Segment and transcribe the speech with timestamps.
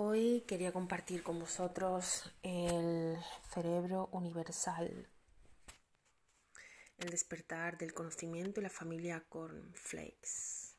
[0.00, 3.18] Hoy quería compartir con vosotros el
[3.52, 5.08] cerebro universal,
[6.98, 10.76] el despertar del conocimiento y la familia Cornflakes,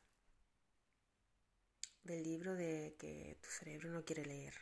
[2.02, 4.54] del libro de que tu cerebro no quiere leer.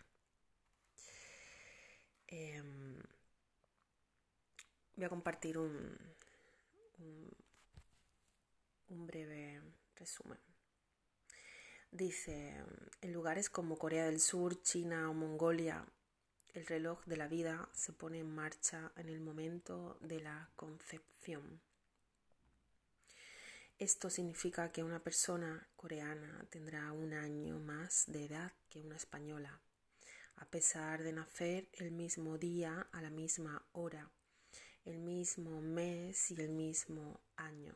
[2.27, 3.01] Em,
[4.97, 5.97] voy a compartir un,
[8.89, 9.63] un breve
[9.95, 10.48] resumen.
[11.91, 12.55] Dice,
[13.01, 15.87] en lugares como Corea del Sur, China o Mongolia,
[16.52, 21.60] el reloj de la vida se pone en marcha en el momento de la concepción.
[23.79, 29.59] Esto significa que una persona coreana tendrá un año más de edad que una española,
[30.37, 34.10] a pesar de nacer el mismo día a la misma hora,
[34.84, 37.74] el mismo mes y el mismo año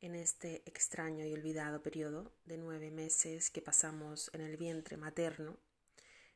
[0.00, 5.56] en este extraño y olvidado periodo de nueve meses que pasamos en el vientre materno,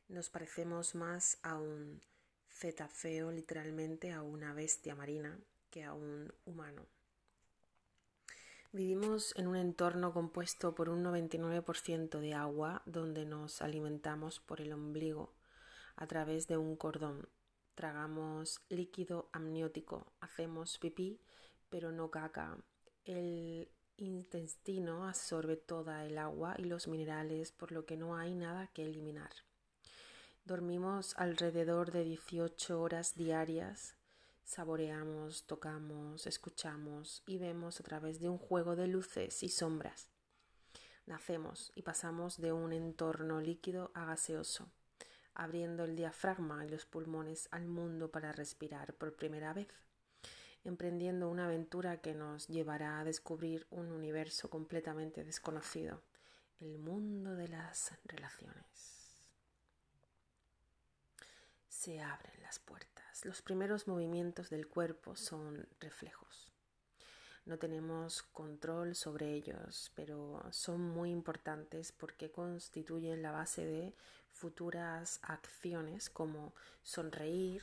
[0.09, 2.01] nos parecemos más a un
[2.49, 6.85] cetáceo, literalmente a una bestia marina, que a un humano.
[8.73, 14.73] Vivimos en un entorno compuesto por un 99% de agua donde nos alimentamos por el
[14.73, 15.33] ombligo
[15.95, 17.29] a través de un cordón.
[17.75, 21.21] Tragamos líquido amniótico, hacemos pipí,
[21.69, 22.57] pero no caca,
[23.05, 28.67] el intestino absorbe toda el agua y los minerales, por lo que no hay nada
[28.67, 29.31] que eliminar.
[30.45, 33.95] Dormimos alrededor de 18 horas diarias.
[34.43, 40.09] Saboreamos, tocamos, escuchamos y vemos a través de un juego de luces y sombras.
[41.05, 44.69] Nacemos y pasamos de un entorno líquido a gaseoso,
[45.33, 49.83] abriendo el diafragma y los pulmones al mundo para respirar por primera vez
[50.63, 56.01] emprendiendo una aventura que nos llevará a descubrir un universo completamente desconocido,
[56.59, 59.23] el mundo de las relaciones.
[61.67, 63.25] Se abren las puertas.
[63.25, 66.53] Los primeros movimientos del cuerpo son reflejos.
[67.45, 73.93] No tenemos control sobre ellos, pero son muy importantes porque constituyen la base de
[74.31, 76.53] futuras acciones como
[76.83, 77.61] sonreír,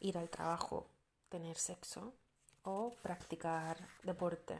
[0.00, 0.88] ir al trabajo,
[1.34, 2.14] tener sexo
[2.62, 4.56] o practicar deporte.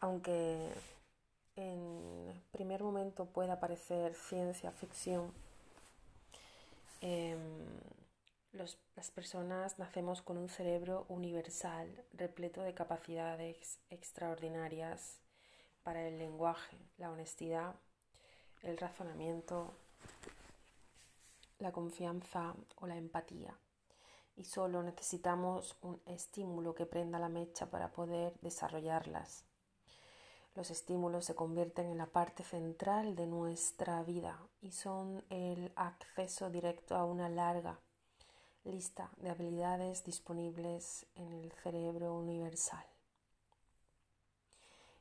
[0.00, 0.68] Aunque
[1.54, 5.32] en primer momento pueda parecer ciencia ficción,
[7.00, 7.68] em,
[8.52, 15.20] las personas nacemos con un cerebro universal, repleto de capacidades extraordinarias
[15.84, 17.76] para el lenguaje, la honestidad,
[18.62, 19.72] el razonamiento,
[21.60, 23.56] la confianza o la empatía
[24.40, 29.44] y solo necesitamos un estímulo que prenda la mecha para poder desarrollarlas.
[30.54, 36.48] Los estímulos se convierten en la parte central de nuestra vida y son el acceso
[36.48, 37.80] directo a una larga
[38.64, 42.86] lista de habilidades disponibles en el cerebro universal.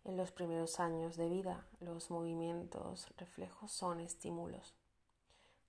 [0.04, 4.79] En los primeros años de vida, los movimientos reflejos son estímulos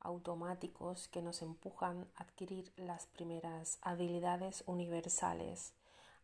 [0.01, 5.75] automáticos que nos empujan a adquirir las primeras habilidades universales,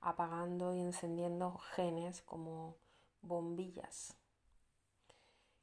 [0.00, 2.76] apagando y encendiendo genes como
[3.22, 4.14] bombillas.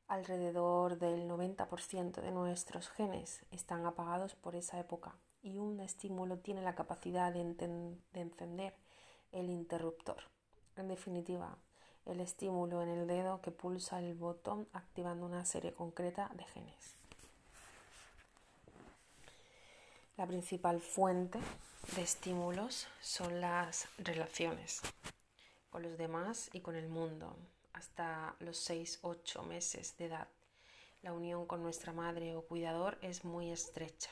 [0.08, 6.62] Alrededor del 90% de nuestros genes están apagados por esa época y un estímulo tiene
[6.62, 8.76] la capacidad de, de encender
[9.32, 10.18] el interruptor.
[10.76, 11.58] En definitiva,
[12.06, 16.96] el estímulo en el dedo que pulsa el botón activando una serie concreta de genes.
[20.16, 21.40] La principal fuente
[21.96, 24.80] de estímulos son las relaciones
[25.72, 27.36] con los demás y con el mundo.
[27.74, 30.28] Hasta los 6-8 meses de edad,
[31.02, 34.12] la unión con nuestra madre o cuidador es muy estrecha,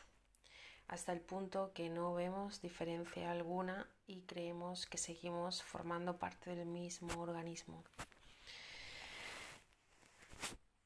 [0.88, 6.68] hasta el punto que no vemos diferencia alguna y creemos que seguimos formando parte del
[6.68, 7.84] mismo organismo.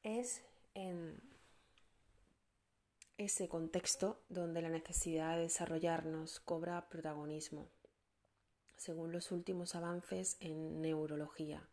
[0.02, 0.42] Es
[0.74, 1.18] en
[3.18, 7.70] ese contexto donde la necesidad de desarrollarnos cobra protagonismo.
[8.76, 11.66] Según los últimos avances en neurología,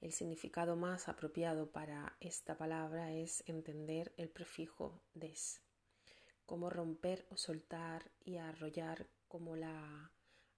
[0.00, 5.60] el significado más apropiado para esta palabra es entender el prefijo des,
[6.44, 10.12] como romper o soltar y arrollar como la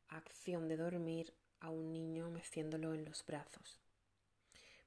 [0.09, 3.81] acción de dormir a un niño meciéndolo en los brazos.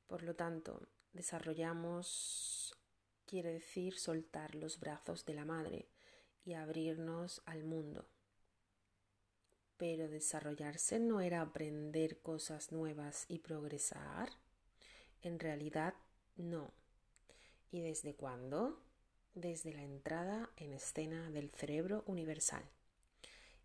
[0.05, 2.77] Por lo tanto, desarrollamos
[3.31, 5.87] quiere decir soltar los brazos de la madre
[6.43, 8.05] y abrirnos al mundo.
[9.77, 14.33] Pero desarrollarse no era aprender cosas nuevas y progresar.
[15.21, 15.93] En realidad,
[16.35, 16.73] no.
[17.71, 18.83] ¿Y desde cuándo?
[19.33, 22.65] Desde la entrada en escena del cerebro universal.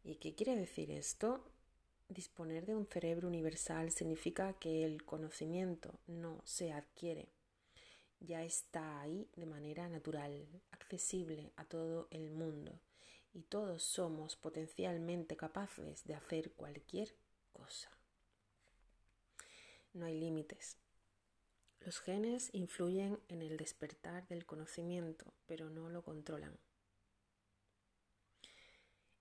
[0.04, 1.44] ¿Y qué quiere decir esto?
[2.08, 7.32] Disponer de un cerebro universal significa que el conocimiento no se adquiere,
[8.20, 12.80] ya está ahí de manera natural, accesible a todo el mundo,
[13.32, 17.14] y todos somos potencialmente capaces de hacer cualquier
[17.52, 17.90] cosa.
[19.92, 20.78] No hay límites.
[21.80, 26.58] Los genes influyen en el despertar del conocimiento, pero no lo controlan.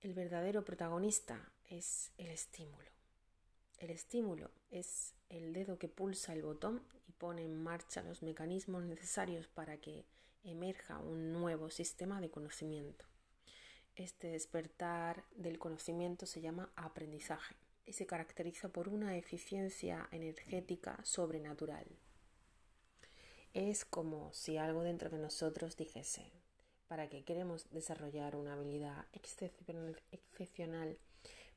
[0.01, 2.94] El verdadero protagonista es el estímulo.
[3.79, 8.83] El estímulo es el dedo que pulsa el botón y pone en marcha los mecanismos
[8.83, 10.05] necesarios para que
[10.43, 13.05] emerja un nuevo sistema de conocimiento.
[13.95, 17.55] Este despertar del conocimiento se llama aprendizaje
[17.85, 21.85] y se caracteriza por una eficiencia energética sobrenatural.
[23.53, 26.31] Es como si algo dentro de nosotros dijese,
[26.87, 30.97] ¿para qué queremos desarrollar una habilidad excepcional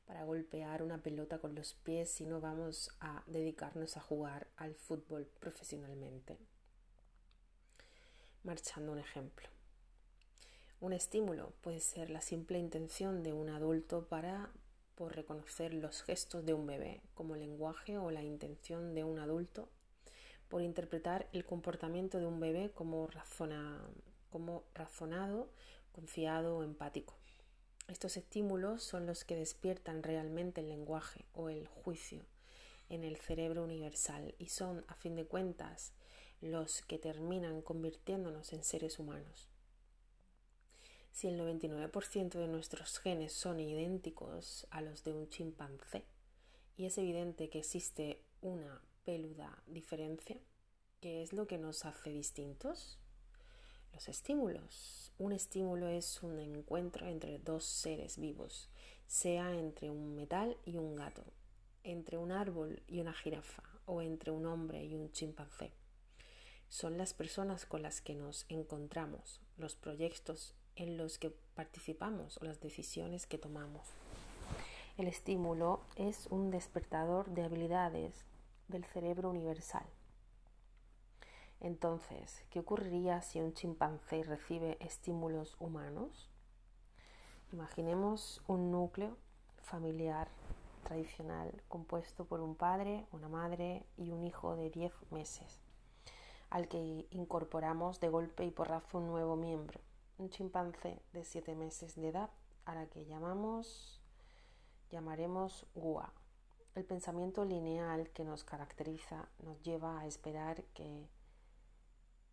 [0.09, 4.73] para golpear una pelota con los pies si no vamos a dedicarnos a jugar al
[4.73, 6.39] fútbol profesionalmente?
[8.43, 9.47] Marchando un ejemplo.
[10.81, 14.49] Un estímulo puede ser la simple intención de un adulto para
[14.95, 19.69] por reconocer los gestos de un bebé como lenguaje o la intención de un adulto
[20.47, 23.07] por interpretar el comportamiento de un bebé como,
[24.31, 25.49] como razonado,
[25.91, 27.18] confiado o empático.
[27.89, 32.23] Estos estímulos son los que despiertan realmente el lenguaje o el juicio
[32.87, 35.93] en el cerebro universal y son, a fin de cuentas,
[36.39, 39.49] los que terminan convirtiéndonos en seres humanos.
[41.11, 46.05] Si el 99% de nuestros genes son idénticos a los de un chimpancé
[46.77, 50.37] y es evidente que existe una peluda diferencia,
[51.01, 52.99] ¿qué es lo que nos hace distintos?
[53.93, 55.11] Los estímulos.
[55.17, 58.69] Un estímulo es un encuentro entre dos seres vivos,
[59.07, 61.25] sea entre un metal y un gato,
[61.83, 65.73] entre un árbol y una jirafa o entre un hombre y un chimpancé.
[66.69, 72.45] Son las personas con las que nos encontramos, los proyectos en los que participamos o
[72.45, 73.87] las decisiones que tomamos.
[74.97, 78.25] El estímulo es un despertador de habilidades
[78.67, 79.85] del cerebro universal.
[81.61, 86.29] Entonces, ¿qué ocurriría si un chimpancé recibe estímulos humanos?
[87.51, 89.17] Imaginemos un núcleo
[89.61, 90.29] familiar
[90.83, 95.59] tradicional compuesto por un padre, una madre y un hijo de 10 meses,
[96.49, 99.81] al que incorporamos de golpe y porrazo un nuevo miembro,
[100.17, 102.29] un chimpancé de siete meses de edad
[102.65, 103.99] a la que llamamos
[104.89, 106.11] llamaremos Gua.
[106.75, 111.07] El pensamiento lineal que nos caracteriza nos lleva a esperar que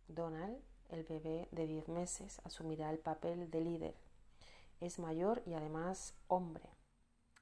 [0.07, 0.57] Donald,
[0.89, 3.95] el bebé de 10 meses, asumirá el papel de líder.
[4.79, 6.69] Es mayor y además hombre.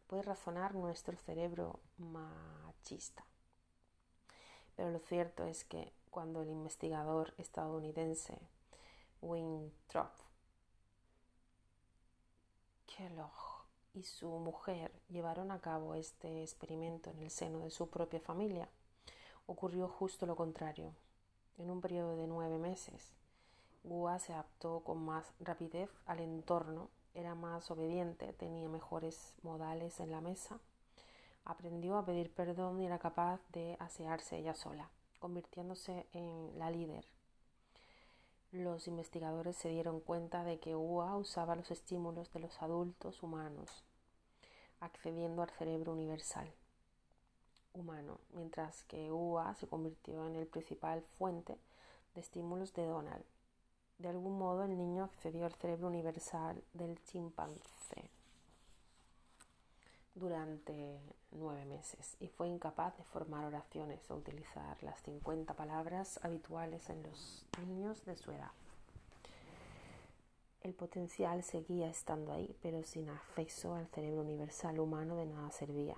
[0.07, 3.25] Puede razonar nuestro cerebro machista.
[4.75, 8.39] Pero lo cierto es que cuando el investigador estadounidense
[9.21, 10.11] Winthrop
[12.85, 18.19] Kellogg y su mujer llevaron a cabo este experimento en el seno de su propia
[18.19, 18.69] familia,
[19.47, 20.93] ocurrió justo lo contrario.
[21.57, 23.13] En un periodo de nueve meses,
[23.85, 30.11] Gua se adaptó con más rapidez al entorno, era más obediente, tenía mejores modales en
[30.11, 30.59] la mesa,
[31.45, 34.89] aprendió a pedir perdón y era capaz de asearse ella sola,
[35.19, 37.05] convirtiéndose en la líder.
[38.51, 43.85] Los investigadores se dieron cuenta de que UA usaba los estímulos de los adultos humanos,
[44.81, 46.53] accediendo al cerebro universal
[47.75, 51.57] humano, mientras que UA se convirtió en el principal fuente
[52.13, 53.23] de estímulos de Donald.
[53.99, 58.09] De algún modo el niño accedió al cerebro universal del chimpancé
[60.15, 60.99] durante
[61.31, 67.03] nueve meses y fue incapaz de formar oraciones o utilizar las 50 palabras habituales en
[67.03, 68.51] los niños de su edad.
[70.61, 75.95] El potencial seguía estando ahí, pero sin acceso al cerebro universal humano de nada servía.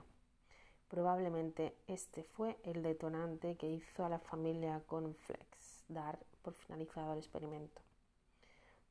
[0.88, 7.20] Probablemente este fue el detonante que hizo a la familia Conflex dar por finalizado el
[7.20, 7.82] experimento.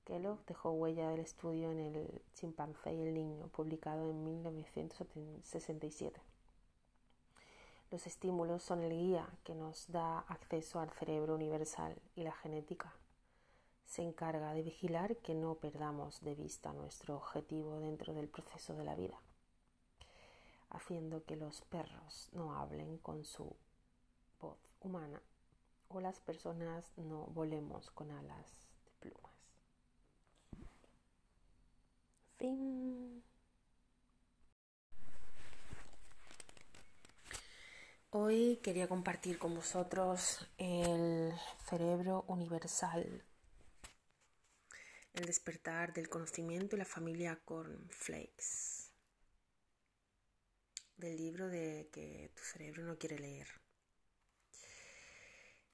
[0.05, 6.21] Kellogg dejó huella del estudio en El chimpancé y el niño, publicado en 1967.
[7.91, 12.95] Los estímulos son el guía que nos da acceso al cerebro universal y la genética
[13.87, 18.85] se encarga de vigilar que no perdamos de vista nuestro objetivo dentro del proceso de
[18.85, 19.19] la vida,
[20.77, 23.57] haciendo que los perros no hablen con su
[24.41, 25.21] voz humana
[25.89, 29.33] o las personas no volemos con alas de plumas.
[32.39, 33.23] Fin.
[38.11, 41.35] Hoy quería compartir con vosotros el
[41.69, 43.25] cerebro universal,
[45.13, 48.86] el despertar del conocimiento y la familia Cornflakes,
[50.97, 53.49] del libro de que tu cerebro no quiere leer.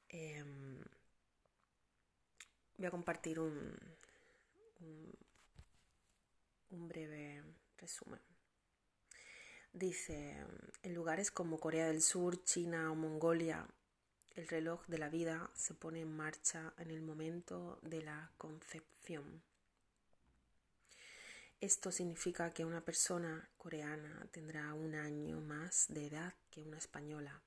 [0.09, 0.83] Em,
[2.76, 3.76] voy a compartir un,
[6.71, 7.43] un breve
[7.79, 8.21] resumen.
[9.73, 10.37] Dice,
[10.83, 13.67] en lugares como Corea del Sur, China o Mongolia,
[14.35, 19.43] el reloj de la vida se pone en marcha en el momento de la concepción.
[21.62, 27.40] Esto significa que una persona coreana tendrá un año más de edad que una española,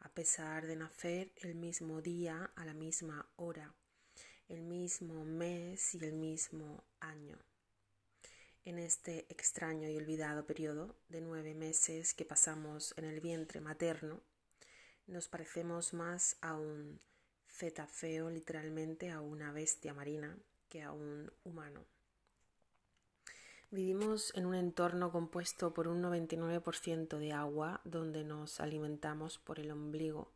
[0.00, 3.74] a pesar de nacer el mismo día a la misma hora,
[4.48, 7.38] el mismo mes y el mismo año
[8.64, 14.22] en este extraño y olvidado periodo de nueve meses que pasamos en el vientre materno,
[15.06, 16.98] nos parecemos más a un
[17.46, 20.34] cetáceo, literalmente a una bestia marina,
[20.70, 21.93] que a un humano.
[23.74, 29.72] Vivimos en un entorno compuesto por un 99% de agua donde nos alimentamos por el
[29.72, 30.30] ombligo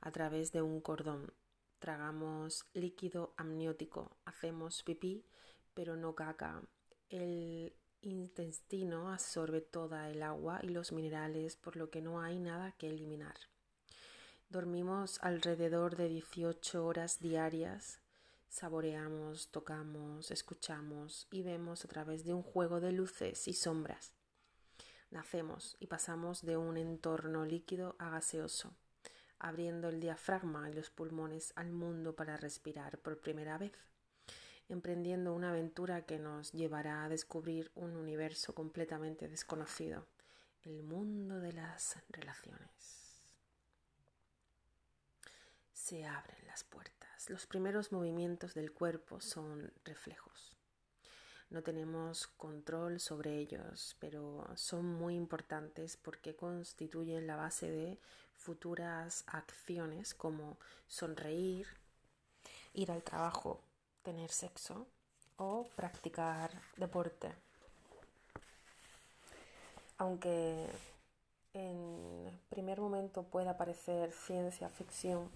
[0.00, 1.30] a través de un cordón.
[1.78, 5.26] Tragamos líquido amniótico, hacemos pipí,
[5.74, 6.62] pero no caca,
[7.10, 12.72] el intestino absorbe toda el agua y los minerales, por lo que no hay nada
[12.78, 13.34] que eliminar.
[14.48, 17.99] Dormimos alrededor de 18 horas diarias.
[18.50, 24.12] Saboreamos, tocamos, escuchamos y vemos a través de un juego de luces y sombras.
[25.10, 28.74] Nacemos y pasamos de un entorno líquido a gaseoso,
[29.38, 33.72] abriendo el diafragma y los pulmones al mundo para respirar por primera vez
[34.70, 40.06] emprendiendo una aventura que nos llevará a descubrir un universo completamente desconocido,
[40.62, 43.26] el mundo de las relaciones.
[45.72, 46.99] Se abren las puertas.
[47.28, 50.56] Los primeros movimientos del cuerpo son reflejos.
[51.50, 57.98] No tenemos control sobre ellos, pero son muy importantes porque constituyen la base de
[58.36, 61.66] futuras acciones como sonreír,
[62.72, 63.60] ir al trabajo,
[64.02, 64.86] tener sexo
[65.36, 67.34] o practicar deporte.
[69.98, 70.68] Aunque
[71.52, 75.30] en primer momento pueda parecer ciencia ficción,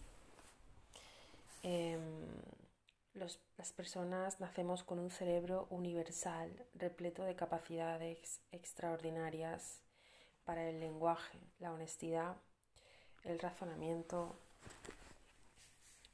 [1.65, 2.29] em,
[3.15, 9.81] las personas nacemos con un cerebro universal, repleto de capacidades extraordinarias
[10.45, 12.37] para el lenguaje, la honestidad,
[13.25, 14.37] el razonamiento,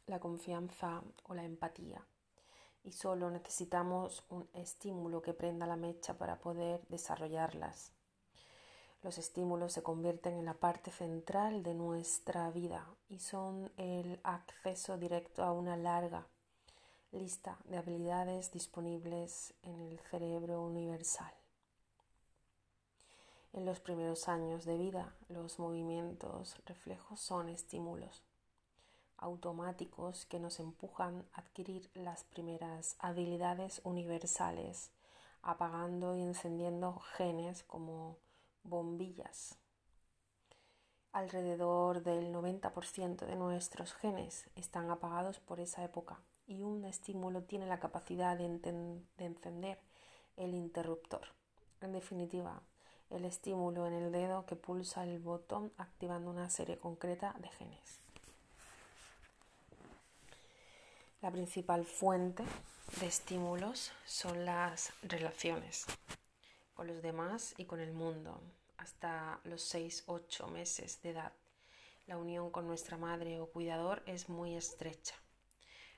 [0.06, 2.06] la confianza o la empatía
[2.84, 7.92] y solo necesitamos un estímulo que prenda la mecha para poder desarrollarlas.
[9.02, 14.98] Los estímulos se convierten en la parte central de nuestra vida y son el acceso
[14.98, 16.26] directo a una larga
[17.10, 21.32] lista de habilidades disponibles en el cerebro universal.
[23.52, 28.22] En los primeros años de vida, los movimientos reflejos son estímulos
[29.20, 34.90] automáticos que nos empujan a adquirir las primeras habilidades universales,
[35.42, 38.16] apagando y encendiendo genes como
[38.62, 39.56] bombillas.
[41.12, 47.66] Alrededor del 90% de nuestros genes están apagados por esa época y un estímulo tiene
[47.66, 49.78] la capacidad de, de encender
[50.36, 51.22] el interruptor.
[51.80, 52.62] En definitiva,
[53.10, 57.98] el estímulo en el dedo que pulsa el botón activando una serie concreta de genes.
[61.20, 62.44] La principal fuente
[63.00, 65.86] de estímulos son las relaciones
[66.80, 68.40] con los demás y con el mundo.
[68.78, 71.34] Hasta los 6-8 meses de edad,
[72.06, 75.14] la unión con nuestra madre o cuidador es muy estrecha,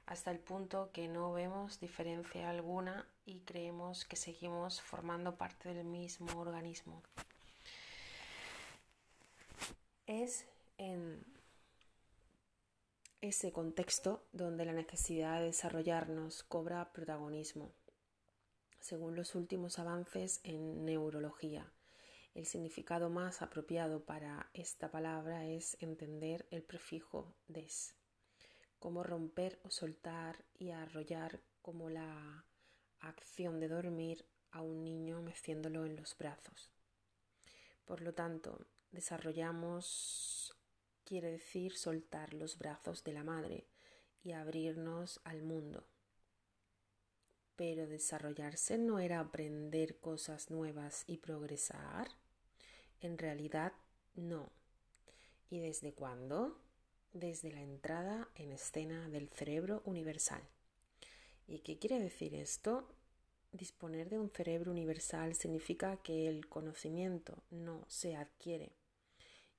[0.07, 5.87] hasta el punto que no vemos diferencia alguna y creemos que seguimos formando parte del
[5.87, 7.01] mismo organismo.
[10.09, 10.47] Es
[10.79, 11.25] en
[13.21, 17.71] ese contexto donde la necesidad de desarrollarnos cobra protagonismo.
[18.83, 21.73] Según los últimos avances en neurología,
[22.35, 27.95] el significado más apropiado para esta palabra es entender el prefijo des,
[28.81, 32.45] como romper o soltar y arrollar como la
[32.99, 36.73] acción de dormir a un niño meciéndolo en los brazos.
[37.85, 40.57] Por lo tanto, desarrollamos
[41.05, 43.69] quiere decir soltar los brazos de la madre
[44.25, 45.87] y abrirnos al mundo.
[47.57, 52.09] Pero desarrollarse no era aprender cosas nuevas y progresar.
[53.01, 53.73] En realidad,
[54.15, 54.51] no.
[55.51, 56.59] ¿Y desde cuándo?
[57.13, 60.43] Desde la entrada en escena del cerebro universal.
[61.47, 62.89] ¿Y qué quiere decir esto?
[63.53, 68.73] Disponer de un cerebro universal significa que el conocimiento no se adquiere,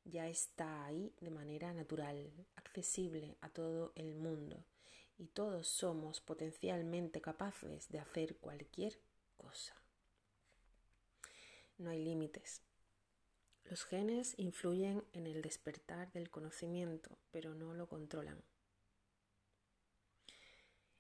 [0.03, 4.63] ya está ahí de manera natural, accesible a todo el mundo
[5.17, 8.99] y todos somos potencialmente capaces de hacer cualquier
[9.37, 9.75] cosa.
[11.77, 12.61] No hay límites.
[13.65, 18.43] Los genes influyen en el despertar del conocimiento, pero no lo controlan.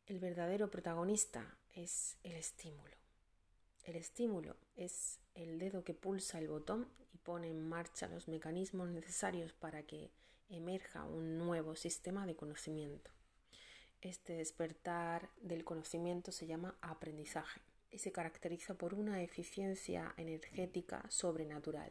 [0.05, 2.95] El verdadero protagonista es el estímulo.
[3.83, 8.89] El estímulo es el dedo que pulsa el botón y pone en marcha los mecanismos
[8.89, 10.11] necesarios para que
[10.49, 13.11] emerja un nuevo sistema de conocimiento.
[14.03, 21.89] Este despertar del conocimiento se llama aprendizaje y se caracteriza por una eficiencia energética sobrenatural.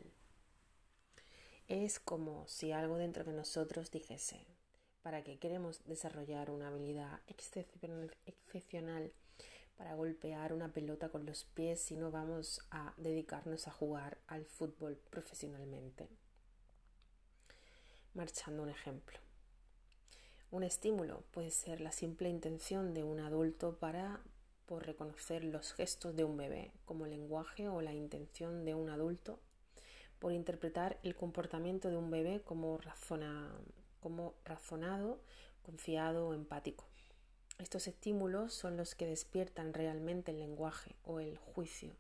[1.68, 4.44] Es como si algo dentro de nosotros dijese,
[5.00, 7.22] para que queremos desarrollar una habilidad
[8.26, 9.10] excepcional
[9.78, 14.44] para golpear una pelota con los pies si no vamos a dedicarnos a jugar al
[14.44, 16.10] fútbol profesionalmente.
[18.12, 19.31] Marchando un ejemplo.
[20.52, 24.20] Un estímulo puede ser la simple intención de un adulto para
[24.66, 29.40] por reconocer los gestos de un bebé como lenguaje o la intención de un adulto
[30.18, 32.78] por interpretar el comportamiento de un bebé como,
[34.00, 35.22] como razonado,
[35.62, 36.84] confiado o empático.
[37.58, 41.96] Estos estímulos son los que despiertan realmente el lenguaje o el juicio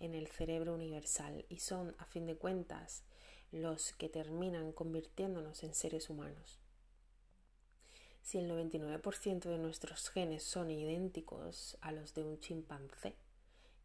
[0.00, 3.02] en el cerebro universal y son, a fin de cuentas,
[3.50, 6.61] los que terminan convirtiéndonos en seres humanos.
[8.22, 13.16] Si el 99% de nuestros genes son idénticos a los de un chimpancé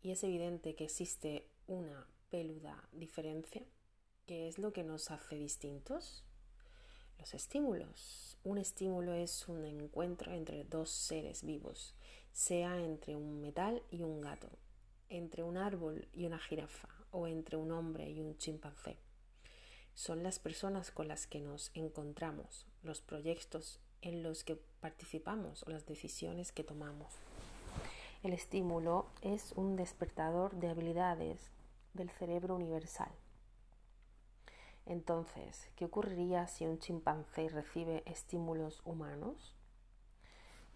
[0.04, 3.64] y es evidente que existe una peluda diferencia,
[4.28, 6.24] ¿qué es lo que nos hace distintos?
[7.18, 8.38] Los estímulos.
[8.44, 11.96] Un estímulo es un encuentro entre dos seres vivos,
[12.32, 14.52] sea entre un metal y un gato,
[15.10, 18.98] entre un árbol y una jirafa o entre un hombre y un chimpancé.
[19.96, 25.70] Son las personas con las que nos encontramos, los proyectos en los que participamos o
[25.70, 27.14] las decisiones que tomamos.
[28.24, 31.52] El estímulo es un despertador de habilidades
[31.94, 33.12] del cerebro universal.
[34.86, 39.54] Entonces, ¿qué ocurriría si un chimpancé recibe estímulos humanos?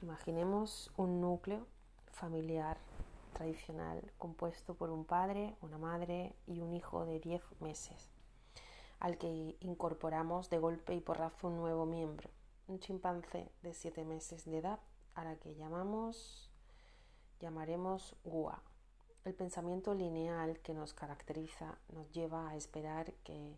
[0.01, 1.65] Imaginemos un núcleo
[2.11, 2.77] familiar
[3.33, 8.09] tradicional compuesto por un padre, una madre y un hijo de 10 meses,
[8.99, 12.29] al que incorporamos de golpe y porrazo un nuevo miembro,
[12.71, 14.79] un chimpancé de 7 meses de edad,
[15.13, 16.49] a la que llamamos
[17.41, 18.63] llamaremos Gua.
[19.25, 23.57] El pensamiento lineal que nos caracteriza nos lleva a esperar que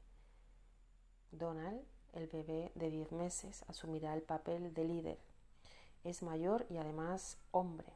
[1.31, 5.19] Donald, el bebé de 10 meses, asumirá el papel de líder.
[6.03, 7.93] Es mayor y además hombre.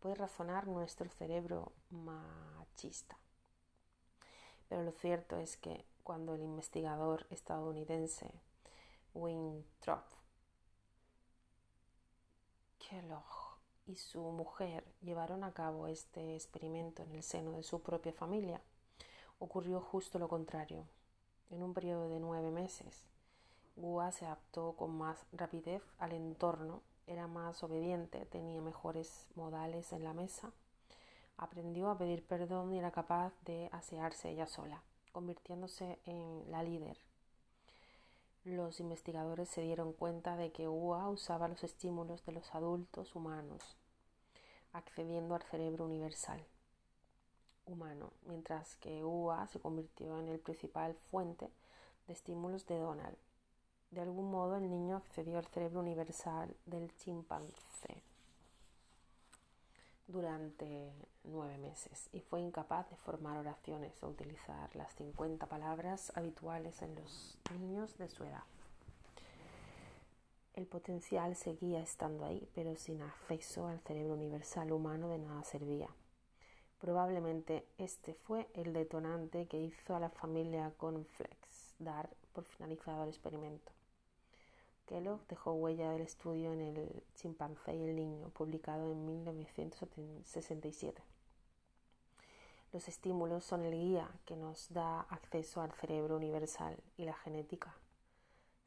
[0.00, 3.18] Puede razonar nuestro cerebro machista.
[4.68, 8.32] Pero lo cierto es que cuando el investigador estadounidense
[9.12, 10.19] Winthrop
[12.90, 13.22] Kellogg
[13.86, 18.60] y su mujer llevaron a cabo este experimento en el seno de su propia familia,
[19.38, 20.84] ocurrió justo lo contrario.
[21.50, 23.04] En un periodo de nueve meses,
[23.76, 30.02] Gua se adaptó con más rapidez al entorno, era más obediente, tenía mejores modales en
[30.02, 30.50] la mesa,
[31.36, 36.98] aprendió a pedir perdón y era capaz de asearse ella sola, convirtiéndose en la líder.
[38.44, 43.76] Los investigadores se dieron cuenta de que Gua usaba los estímulos de los adultos humanos,
[44.72, 46.42] accediendo al cerebro universal
[47.66, 51.50] humano, mientras que UA se convirtió en el principal fuente
[52.06, 53.16] de estímulos de Donald.
[53.90, 58.02] De algún modo el niño accedió al cerebro universal del chimpancé
[60.10, 60.92] durante
[61.24, 66.94] nueve meses y fue incapaz de formar oraciones o utilizar las 50 palabras habituales en
[66.94, 68.44] los niños de su edad.
[70.54, 75.88] El potencial seguía estando ahí, pero sin acceso al cerebro universal humano de nada servía.
[76.80, 83.10] Probablemente este fue el detonante que hizo a la familia Conflex dar por finalizado el
[83.10, 83.72] experimento.
[84.90, 91.00] Kellogg dejó huella del estudio en el chimpancé y el niño, publicado en 1967.
[92.72, 97.72] Los estímulos son el guía que nos da acceso al cerebro universal y la genética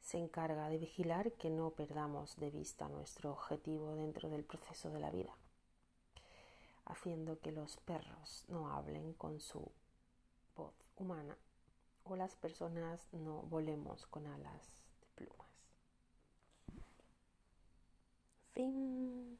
[0.00, 5.00] se encarga de vigilar que no perdamos de vista nuestro objetivo dentro del proceso de
[5.00, 5.36] la vida,
[6.86, 9.70] haciendo que los perros no hablen con su
[10.56, 11.36] voz humana
[12.04, 15.53] o las personas no volemos con alas de plumas.
[18.56, 19.38] everything